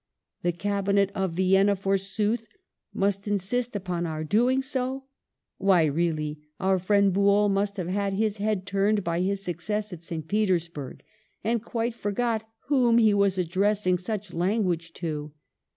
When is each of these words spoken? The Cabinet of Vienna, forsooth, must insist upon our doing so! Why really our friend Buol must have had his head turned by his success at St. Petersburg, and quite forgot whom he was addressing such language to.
The 0.41 0.51
Cabinet 0.51 1.11
of 1.13 1.33
Vienna, 1.33 1.75
forsooth, 1.75 2.47
must 2.91 3.27
insist 3.27 3.75
upon 3.75 4.07
our 4.07 4.23
doing 4.23 4.63
so! 4.63 5.03
Why 5.59 5.85
really 5.85 6.39
our 6.59 6.79
friend 6.79 7.13
Buol 7.13 7.51
must 7.51 7.77
have 7.77 7.87
had 7.87 8.13
his 8.13 8.37
head 8.37 8.65
turned 8.65 9.03
by 9.03 9.21
his 9.21 9.43
success 9.43 9.93
at 9.93 10.01
St. 10.01 10.27
Petersburg, 10.27 11.03
and 11.43 11.63
quite 11.63 11.93
forgot 11.93 12.49
whom 12.65 12.97
he 12.97 13.13
was 13.13 13.37
addressing 13.37 13.99
such 13.99 14.33
language 14.33 14.91
to. 14.93 15.33